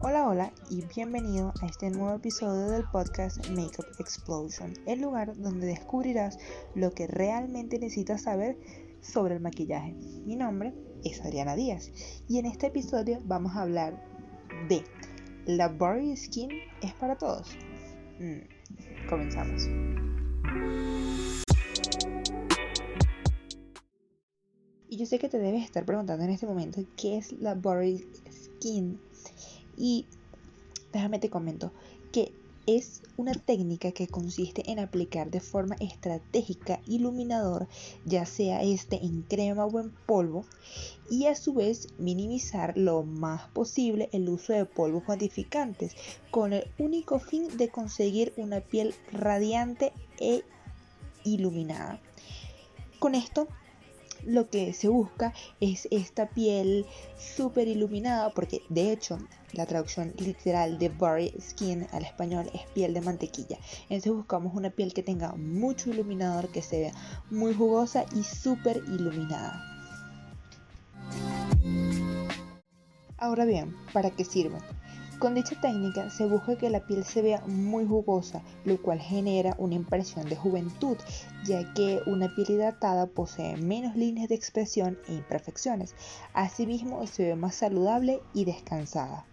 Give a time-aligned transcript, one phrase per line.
[0.00, 5.66] Hola, hola y bienvenido a este nuevo episodio del podcast Makeup Explosion, el lugar donde
[5.66, 6.38] descubrirás
[6.76, 8.56] lo que realmente necesitas saber
[9.00, 9.94] sobre el maquillaje.
[10.24, 10.72] Mi nombre
[11.02, 11.90] es Adriana Díaz
[12.28, 14.00] y en este episodio vamos a hablar
[14.68, 14.84] de
[15.46, 17.56] ¿La Body Skin es para todos?
[18.20, 19.66] Mm, comenzamos.
[24.88, 28.06] Y yo sé que te debes estar preguntando en este momento qué es la Body
[28.30, 29.07] Skin
[29.78, 30.06] y
[30.92, 31.72] déjame te comento
[32.12, 32.32] que
[32.68, 37.66] es una técnica que consiste en aplicar de forma estratégica iluminador,
[38.04, 40.44] ya sea este en crema o en polvo,
[41.08, 45.94] y a su vez minimizar lo más posible el uso de polvos modificantes,
[46.30, 50.44] con el único fin de conseguir una piel radiante e
[51.24, 52.02] iluminada.
[52.98, 53.48] Con esto
[54.26, 56.84] lo que se busca es esta piel
[57.16, 59.18] súper iluminada, porque de hecho
[59.52, 63.58] la traducción literal de Body Skin al español es piel de mantequilla.
[63.82, 66.92] Entonces buscamos una piel que tenga mucho iluminador, que se vea
[67.30, 69.62] muy jugosa y súper iluminada.
[73.16, 74.58] Ahora bien, ¿para qué sirve?
[75.18, 79.56] Con dicha técnica se busca que la piel se vea muy jugosa, lo cual genera
[79.58, 80.96] una impresión de juventud,
[81.44, 85.96] ya que una piel hidratada posee menos líneas de expresión e imperfecciones.
[86.34, 89.26] Asimismo, se ve más saludable y descansada.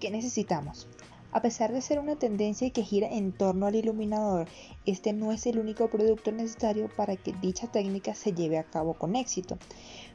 [0.00, 0.86] ¿Qué necesitamos?
[1.30, 4.48] A pesar de ser una tendencia que gira en torno al iluminador,
[4.86, 8.94] este no es el único producto necesario para que dicha técnica se lleve a cabo
[8.94, 9.58] con éxito.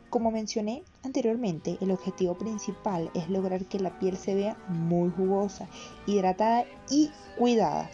[0.09, 5.67] Como mencioné anteriormente, el objetivo principal es lograr que la piel se vea muy jugosa,
[6.07, 7.89] hidratada y cuidada.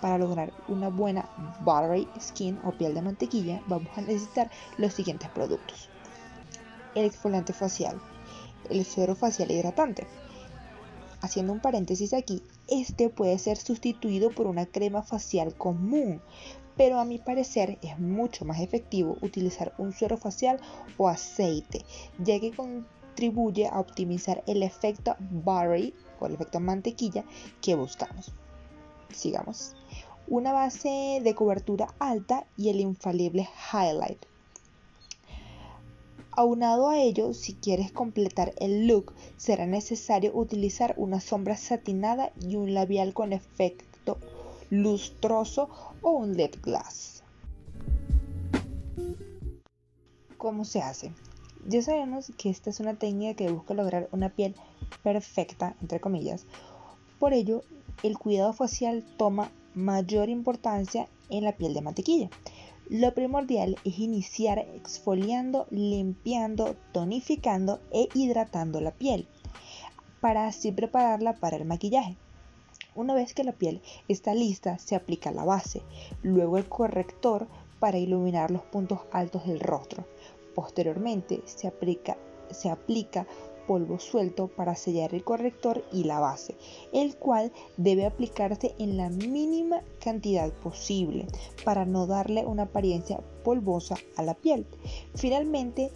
[0.00, 1.28] Para lograr una buena
[1.64, 5.88] buttery skin o piel de mantequilla, vamos a necesitar los siguientes productos.
[6.94, 8.00] El exfoliante facial,
[8.70, 10.06] el suero facial hidratante.
[11.20, 16.20] Haciendo un paréntesis aquí, este puede ser sustituido por una crema facial común,
[16.76, 20.60] pero a mi parecer es mucho más efectivo utilizar un suero facial
[20.98, 21.84] o aceite,
[22.18, 27.24] ya que contribuye a optimizar el efecto buttery o el efecto mantequilla
[27.62, 28.32] que buscamos.
[29.10, 29.76] Sigamos.
[30.26, 34.24] Una base de cobertura alta y el infalible highlight.
[36.36, 42.56] Aunado a ello, si quieres completar el look, será necesario utilizar una sombra satinada y
[42.56, 44.18] un labial con efecto
[44.68, 45.68] lustroso
[46.02, 47.22] o un lip glass.
[50.36, 51.12] ¿Cómo se hace?
[51.68, 54.56] Ya sabemos que esta es una técnica que busca lograr una piel
[55.04, 56.46] perfecta, entre comillas.
[57.20, 57.62] Por ello,
[58.02, 62.28] el cuidado facial toma mayor importancia en la piel de mantequilla.
[62.90, 69.26] Lo primordial es iniciar exfoliando, limpiando, tonificando e hidratando la piel
[70.20, 72.16] para así prepararla para el maquillaje.
[72.94, 75.82] Una vez que la piel está lista, se aplica la base,
[76.22, 77.46] luego el corrector
[77.80, 80.06] para iluminar los puntos altos del rostro.
[80.54, 82.18] Posteriormente se aplica,
[82.50, 83.26] se aplica
[83.66, 86.56] polvo suelto para sellar el corrector y la base,
[86.92, 91.26] el cual debe aplicarse en la mínima cantidad posible
[91.64, 94.66] para no darle una apariencia polvosa a la piel.
[95.14, 95.90] Finalmente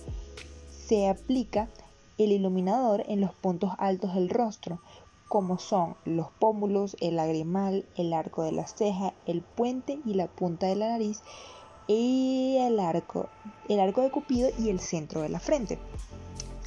[0.86, 1.68] se aplica
[2.18, 4.80] el iluminador en los puntos altos del rostro,
[5.28, 10.26] como son los pómulos, el lagrimal, el arco de la ceja, el puente y la
[10.26, 11.20] punta de la nariz,
[11.86, 13.28] el arco,
[13.68, 15.78] el arco de cupido y el centro de la frente.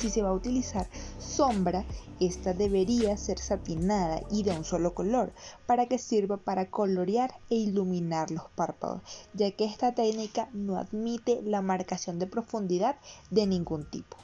[0.01, 0.89] Si se va a utilizar
[1.19, 1.85] sombra,
[2.19, 5.31] esta debería ser satinada y de un solo color
[5.67, 9.03] para que sirva para colorear e iluminar los párpados,
[9.35, 12.95] ya que esta técnica no admite la marcación de profundidad
[13.29, 14.17] de ningún tipo.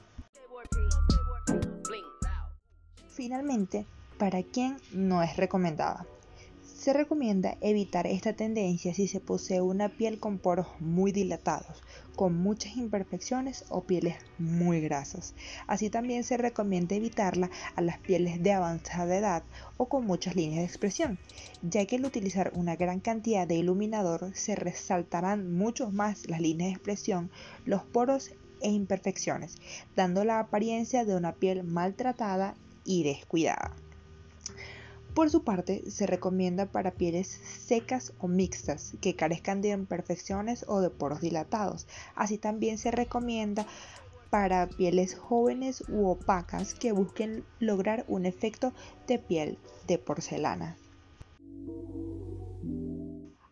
[3.09, 3.85] Finalmente,
[4.17, 6.07] para quien no es recomendada.
[6.87, 11.83] Se recomienda evitar esta tendencia si se posee una piel con poros muy dilatados,
[12.15, 15.35] con muchas imperfecciones o pieles muy grasas.
[15.67, 19.43] Así también se recomienda evitarla a las pieles de avanzada edad
[19.75, 21.19] o con muchas líneas de expresión,
[21.61, 26.69] ya que al utilizar una gran cantidad de iluminador se resaltarán mucho más las líneas
[26.69, 27.29] de expresión,
[27.65, 28.31] los poros
[28.61, 29.57] e imperfecciones,
[29.97, 32.55] dando la apariencia de una piel maltratada
[32.85, 33.75] y descuidada.
[35.17, 40.79] Por su parte, se recomienda para pieles secas o mixtas que carezcan de imperfecciones o
[40.79, 41.87] de poros dilatados.
[42.13, 43.65] Así también se recomienda
[44.29, 48.73] para pieles jóvenes u opacas que busquen lograr un efecto
[49.07, 50.77] de piel de porcelana.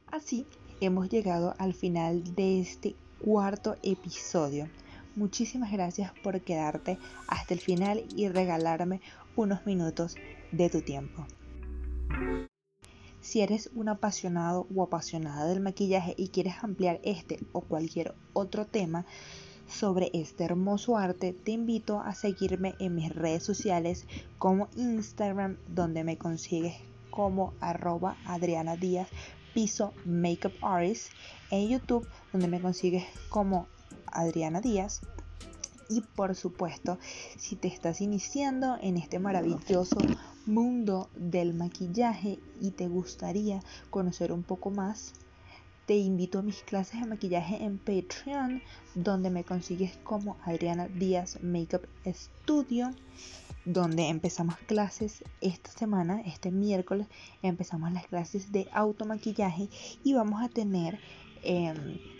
[0.06, 0.46] Así
[0.82, 4.70] hemos llegado al final de este cuarto episodio.
[5.16, 9.02] muchísimas gracias por quedarte hasta el final y regalarme
[9.36, 10.16] unos minutos
[10.52, 11.26] de tu tiempo.
[13.22, 18.66] Si eres un apasionado o apasionada del maquillaje y quieres ampliar este o cualquier otro
[18.66, 19.06] tema
[19.68, 24.06] sobre este hermoso arte, te invito a seguirme en mis redes sociales
[24.38, 26.76] como Instagram, donde me consigues
[27.10, 29.08] como arroba Adriana Díaz
[29.56, 31.14] Piso Makeup Artist,
[31.50, 33.68] en YouTube, donde me consigues como
[34.08, 35.02] Adriana Díaz.
[35.90, 36.98] Y por supuesto,
[37.38, 39.98] si te estás iniciando en este maravilloso
[40.46, 43.62] mundo del maquillaje y te gustaría
[43.92, 45.14] conocer un poco más,
[45.86, 48.64] te invito a mis clases de maquillaje en Patreon,
[48.96, 52.90] donde me consigues como Adriana Díaz Makeup Studio,
[53.66, 57.06] donde empezamos clases esta semana, este miércoles,
[57.44, 59.70] empezamos las clases de automaquillaje
[60.04, 61.00] y vamos a tener...
[61.44, 62.15] Em,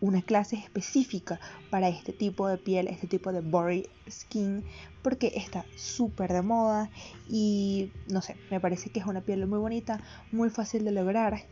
[0.00, 1.40] una clase específica
[1.70, 4.64] para este tipo de piel, este tipo de body skin,
[5.02, 6.90] porque está súper de moda
[7.28, 10.00] y no sé, me parece que es una piel muy bonita,
[10.32, 11.44] muy fácil de lograr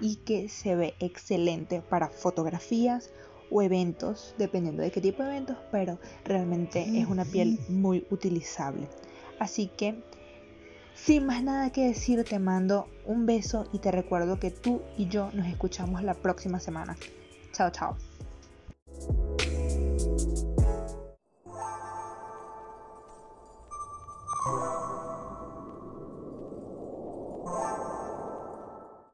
[0.00, 3.10] y que se ve excelente para fotografías
[3.50, 8.88] o eventos, dependiendo de qué tipo de eventos, pero realmente es una piel muy utilizable.
[9.38, 10.02] Así que
[10.94, 15.08] sin más nada que decir, te mando un beso y te recuerdo que tú y
[15.08, 16.96] yo nos escuchamos la próxima semana.
[17.54, 17.96] Chao, chao.